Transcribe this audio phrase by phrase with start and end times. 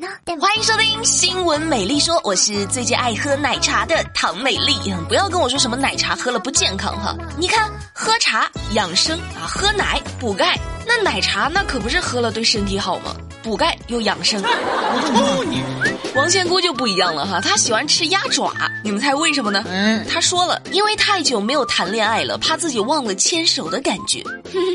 [0.00, 4.76] 欢迎收听新闻美丽说，我是最近爱喝奶茶的唐美丽。
[5.08, 13.16] 不要跟我说什么奶茶喝了不健康哈，你看喝茶养生啊，喝奶补钙，那奶茶那可不是喝了对身体好吗？
[13.42, 14.42] 补钙又养生。
[16.16, 18.50] 王仙姑就不一样了哈，她喜欢吃鸭爪，
[18.82, 19.62] 你们猜为什么呢？
[19.68, 24.24] 嗯，她说了，因为太久没有谈恋爱了，怕自己忘了牵手的感觉。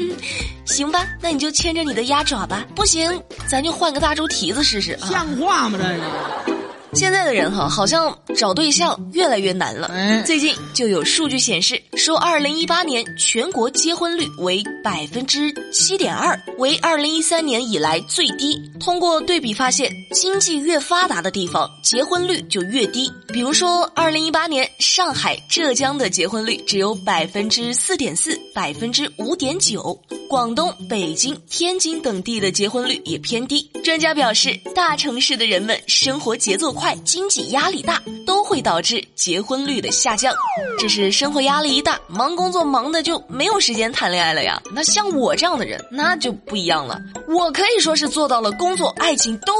[0.65, 2.63] 行吧，那你就牵着你的鸭爪吧。
[2.75, 4.97] 不行，咱就换个大猪蹄子试试。
[5.01, 5.79] 像话吗？
[5.81, 6.60] 这个。
[7.01, 9.89] 现在的人哈，好像找对象越来越难了。
[10.23, 18.55] 最近就有数据显示，说二零一八年全国结婚率为百分之七点二，为二零一三年以来最低。
[18.79, 23.11] 通过对比发现，经济越发达的地方，结婚率就越低。
[23.29, 29.99] 比如说，二零一八年上海、浙江的结婚率只有百分之四点四、百分之五点九。
[30.31, 33.69] 广东、北京、天津等地的结婚率也偏低。
[33.83, 40.33] 专家表示，大城市的人们生活节奏快，经济压力大，都会导致结婚率的下降。
[40.79, 44.57] 这是生活压力一大，忙工作忙的就没有时间谈恋爱了呀。
[44.73, 46.97] 那像我这样的人，那就不一样了。
[47.27, 49.51] 我可以说是做到了工作、爱情都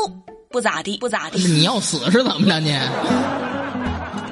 [0.50, 1.38] 不咋地，不咋地。
[1.40, 2.74] 你要死是怎么着你？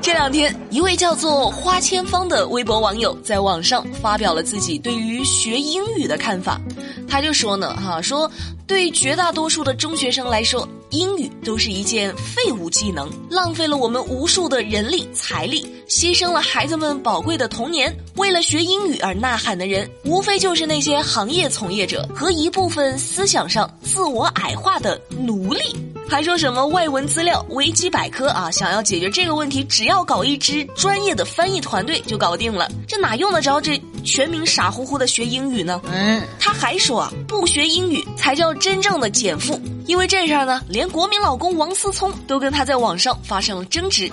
[0.01, 6.59] 这两天，一位叫做花千芳的微博网友在网上发表了自己对于学英语的看法。
[7.07, 8.29] 他就说呢，哈，说
[8.65, 17.93] 对绝大多数的中学生来说，英语都是一件废物技能，浪费了我们无数的人力财力，牺牲了孩子们宝贵的童年。
[18.15, 25.61] 为了学英语而呐喊的人，无非就是那些行业从业者和一部分思想上自我矮化的奴隶。
[26.09, 28.49] 还说什么外文资料、维基百科啊？
[28.49, 32.67] 想要解决这个问题，只要搞一支专业的翻译团队就搞定了。
[32.87, 35.79] 这哪用得着这全民傻乎乎的学英语呢？
[35.93, 39.61] 嗯，他还说啊，不学英语才叫真正的减负。
[39.85, 44.11] 因为这事儿呢，连国民老公王思聪都跟他在网上发生了争执。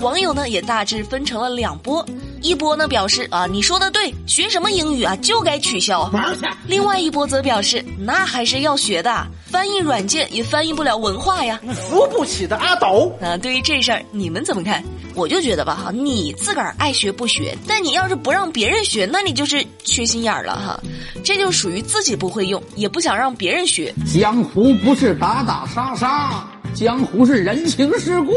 [0.00, 2.04] 网友呢也大致分成了两波，
[2.40, 6.10] 一波呢表示啊，你说的对，学什么英语啊就该取消。
[6.66, 9.26] 另外一波则表示，那还是要学的。
[9.46, 11.60] 翻译软件也翻译不了文化呀！
[11.74, 13.12] 扶不起的阿斗。
[13.20, 14.82] 啊对于这事儿，你们怎么看？
[15.14, 20.80] 我就觉得吧，哈，你自个儿爱学不学，但你要是不让别人学，那你就是缺心眼儿了哈。
[21.24, 23.92] 这就属于自己不会用，也不想让别人学。
[24.12, 28.32] 江湖不是打打杀杀，江湖是人情世故。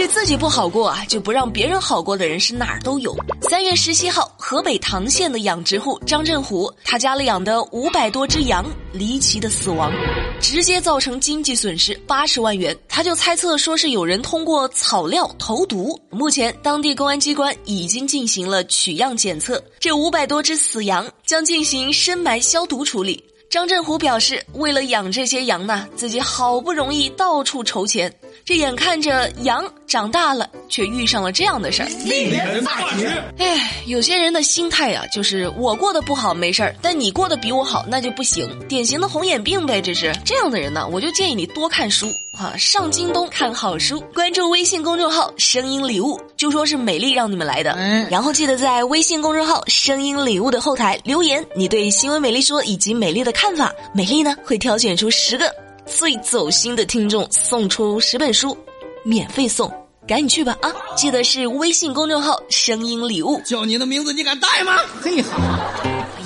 [0.00, 3.14] 这自己不好过啊，就不让别人好过的人是哪儿都有。
[3.42, 9.92] 三月十七号，河北唐县的养殖户张振虎，他家里养的五百多只羊离奇的死亡，
[10.40, 12.74] 直接造成经济损失八十万元。
[12.88, 16.00] 他就猜测说是有人通过草料投毒。
[16.08, 23.22] 目前，当地公安机关已经进行了取样检测，这五百多只死羊将进行深埋消毒处理。
[23.50, 28.10] 张振虎表示，为了养这些羊呢，自己好不容易到处筹钱。
[28.44, 31.88] 这眼看着羊长大了，却遇上了这样的事儿。
[32.04, 33.04] 令人大吉。
[33.38, 39.82] 哎，有些人的心态呀，就是我过得不好没事儿，但你过得比我好那就不行，典型的红眼病呗。
[39.82, 42.06] 这是这样的人呢，我就建议你多看书
[42.38, 47.72] 啊，上京东看好书，关注微信公众号“声音礼物”，就说是美丽让你们来的。
[47.72, 55.52] 嗯，然后记得在微信公众号“声音礼物”的后台留言，你对新闻美丽说以及美丽的看法，美丽呢会挑选出十个。
[55.86, 58.56] 最走心的听众送出十本书，
[59.04, 59.72] 免费送，
[60.06, 60.70] 赶紧去吧啊！
[60.96, 63.40] 记得是微信公众号“声音礼物”。
[63.46, 64.76] 叫你的名字，你敢带吗？
[65.00, 65.58] 嘿哈，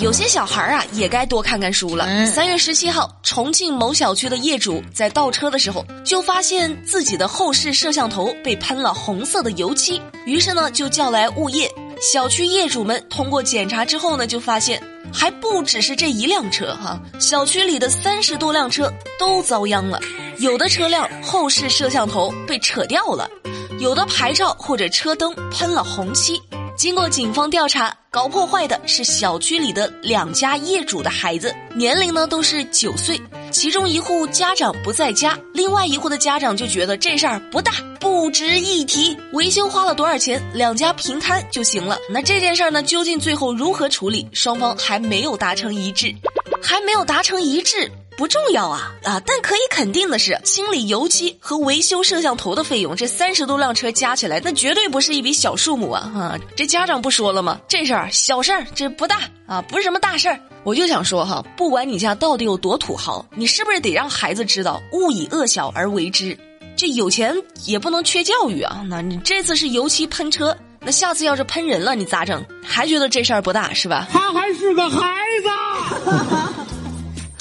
[0.00, 2.26] 有些小孩啊，也该多看看书了。
[2.26, 11.70] 三月十七号，重庆某小区的业主在倒车的时候，就发现自己的后视摄像头被喷了红色的油漆，于是呢，就叫来物业。
[12.00, 14.82] 小区业主们通过检查之后呢，就发现。
[15.12, 20.00] 还不只是这一辆车哈，小区里的三十多辆车都遭殃了，
[20.38, 23.30] 有的车辆后视摄像头被扯掉了，
[23.78, 26.40] 有的牌照或者车灯喷了红漆。
[26.76, 33.20] 经过警方调查，搞破坏的是小区里的两家业主的孩子，年龄呢都是九岁。
[33.52, 39.16] 其中一户家长不在家，另外一户的家长就觉得这事儿不大，不值一提。
[39.32, 41.96] 维修花了多少钱，两家平摊就行了。
[42.10, 46.12] 那这件事儿呢，究竟最后如何处理，双方还没有达成一致，
[46.60, 47.88] 还没有达成一致。
[48.16, 49.20] 不重要啊啊！
[49.26, 56.12] 但可以肯定的是，清理油漆和维修摄像头的费用，这三十多辆车加起来，那绝对不是一笔小数目啊！
[56.14, 57.60] 啊，这家长不说了吗？
[57.68, 60.38] 这事儿小事儿，这不大啊，不是什么大事儿。
[60.62, 66.38] 我就想说哈，不管你家到底有多土豪，你是不是得让孩子知道勿以恶小而为之？
[66.76, 67.34] 这有钱
[67.66, 68.82] 也不能缺教育啊！
[68.88, 72.44] 那你这次是油漆喷车，那下次要是喷人了，你咋整？
[72.64, 74.08] 还觉得这事儿不大是吧？
[74.10, 74.98] 他还是个孩
[75.42, 76.63] 子。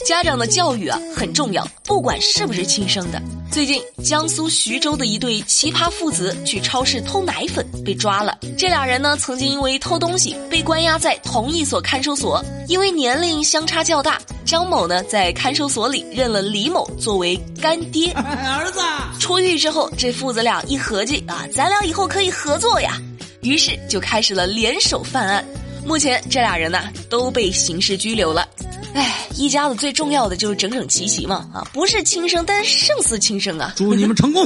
[0.03, 3.21] 家长的教育啊很重要，不管是不是亲生的。
[3.49, 8.37] 最近，江苏徐州的一对奇葩父子去超市偷奶粉被抓了。
[8.57, 18.11] 这俩人呢，曾经因为偷东西被关押在同一所看守所，因为年龄相差较大，张某呢在看守所里认了李某作为干爹。
[18.13, 18.81] 儿子
[19.19, 22.99] 出狱之后，这父子俩一合计啊，咱俩以后可以合作呀，
[23.41, 25.45] 于是就开始了联手犯案。
[25.85, 26.79] 目前这俩人呢
[27.09, 28.45] 都被刑事拘留了。
[28.93, 33.73] 哎，一家子最重要的就是整整齐齐嘛啊，不是亲生，但胜似亲生啊。
[33.75, 34.45] 祝你们成功。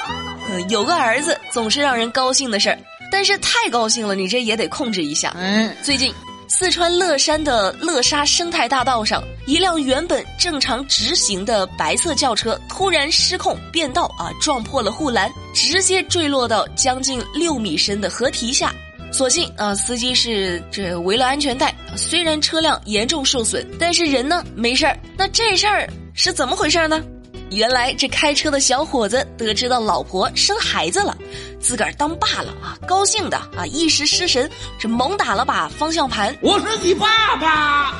[0.68, 2.78] 有个儿子总是让人高兴的事儿，
[3.10, 5.34] 但是太高兴了，你这也得控制一下。
[5.38, 6.12] 嗯，最近，
[6.48, 18.72] 四川乐山的乐沙生态大道上，一辆原本正常直行的白色轿车突然失控变道啊，撞破了护栏，直接坠落到将近六米深的河堤下。
[19.10, 24.96] 所幸啊，司机是这围了安全带，虽然车辆严重受损，但是人呢没事儿。
[25.16, 27.02] 那这事儿是怎么回事呢？
[27.50, 31.16] 原来这开车的小伙子得知到老婆生孩子了，
[31.58, 36.36] 自个儿当爸了啊，高兴的啊一时失神，这猛打了把方向盘。
[36.42, 37.96] 我是你爸爸。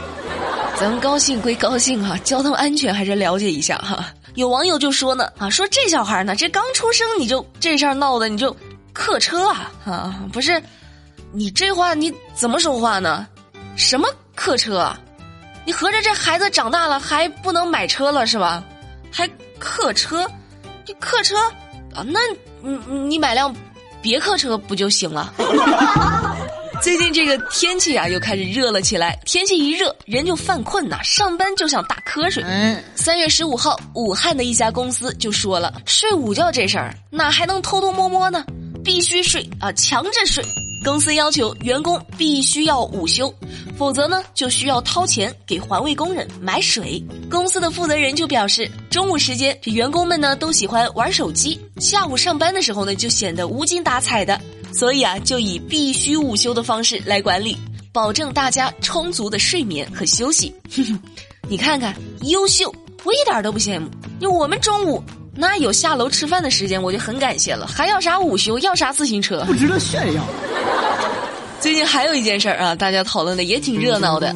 [0.78, 4.04] 咱们高兴归高兴啊，交通安全还是了解一下哈。
[4.34, 8.54] 有网友就说呢啊，说这小孩呢，这刚出生你就这事儿闹的，你就
[8.92, 10.62] 客车啊啊不是。
[11.32, 13.26] 你这话你怎么说话呢？
[13.76, 14.78] 什么客车？
[14.78, 14.98] 啊？
[15.64, 18.64] 你合着这孩子长大了还不能买车了是吧？
[19.12, 19.28] 还
[19.58, 20.26] 客车？
[20.84, 21.36] 这客车
[21.94, 22.04] 啊？
[22.06, 22.18] 那
[22.62, 22.76] 你
[23.08, 23.54] 你买辆
[24.00, 25.32] 别克车不就行了？
[26.80, 32.42] 最近这个天气啊又开始热了起来，天气一热人就犯困呐，上班就想打瞌睡。
[32.44, 38.44] 嗯，三月十五号，武汉的一家公司就说了，睡午觉这事儿哪还能偷偷摸摸呢？
[38.84, 40.42] 必须睡啊，强制睡。
[40.84, 43.32] 公司要求员工必须要午休，
[43.76, 47.04] 否则呢就需要掏钱给环卫工人买水。
[47.30, 54.40] 公司的负责人就表示，中午时间这员工们呢都喜欢玩手机，下午上班的时候呢就显得无精打采的，
[54.72, 57.56] 所以啊就以必须午休的方式来管理，
[57.92, 60.54] 保证大家充足的睡眠和休息。
[61.48, 62.72] 你看看，优秀，
[63.04, 63.88] 我一点都不羡慕。
[64.20, 65.02] 因为我们中午。
[65.40, 67.64] 那有下楼吃饭的时间，我就很感谢了。
[67.64, 68.58] 还要啥午休？
[68.58, 69.44] 要啥自行车？
[69.46, 70.22] 不值得炫耀。
[71.60, 74.34] 最近还有一件事儿啊，大家讨论的也挺热闹的。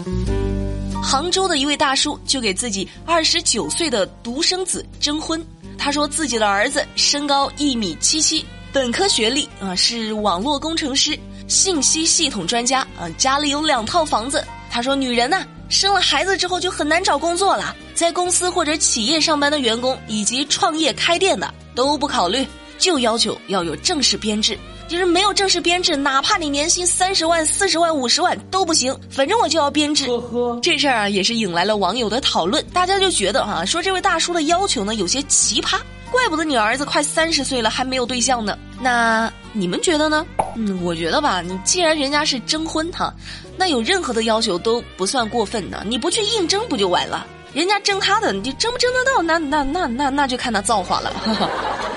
[1.02, 5.44] 杭州的一位大叔就给自己二十九岁的独生子征婚。
[5.76, 11.18] 他说自己的儿子身高一米七七，本科学历啊，是网络工程师、
[11.48, 14.44] 信息系统专家啊，家里有两套房子。
[14.70, 15.44] 他说女人呢？
[15.68, 22.46] 生了孩子之后就很难找工作了，在公司或者企业上班的员工以及创业开店的都不考虑，
[22.78, 24.58] 就要求要有正式编制。
[24.88, 30.06] 就是没有正式编制，哪怕你年薪三十万、四十万、五十万都不行，反正我就要编制。
[30.06, 35.78] 呵呵，这事儿啊也是引来了网友的讨论，大家就觉得哈，说这位大叔的要求呢有些奇葩，
[36.10, 38.58] 怪不得你儿子快三十岁了还没有对象呢。
[38.82, 40.26] 那你们觉得呢？
[40.56, 43.14] 嗯，我觉得吧，你既然人家是征婚哈。
[43.56, 47.26] 那有任何的要求都不算过分的，你不去应征不就完了？
[47.54, 49.22] 人家争他的，你争不争得到？
[49.22, 51.12] 那那那那那就看他造化了。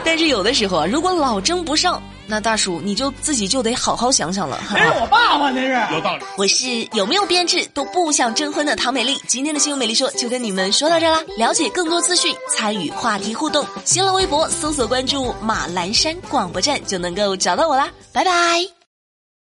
[0.03, 4.59] 但是有的时候啊，如果老争不上，那大叔你就自己就得好好想想了。
[4.71, 6.23] 这是我爸爸，那是有道理。
[6.37, 9.19] 我是有没有编制都不想征婚的唐美丽。
[9.27, 11.21] 今天的新闻美丽说就跟你们说到这啦。
[11.37, 17.89] 了解更多资讯，参与话题互动，新浪微博搜索关注马栏山广播站就能够找到我啦。
[18.11, 18.74] 拜拜。